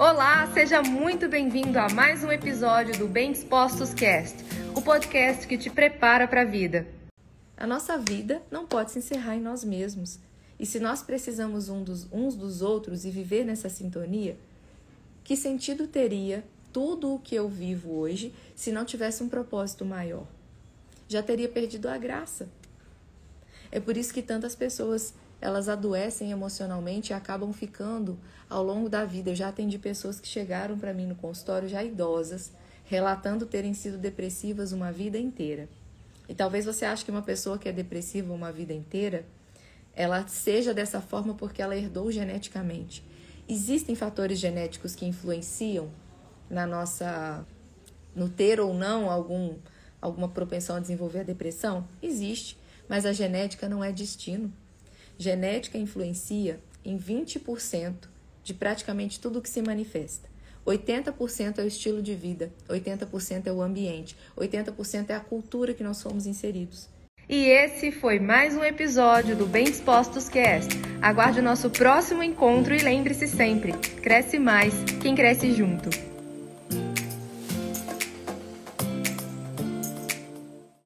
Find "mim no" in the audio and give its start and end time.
30.92-31.14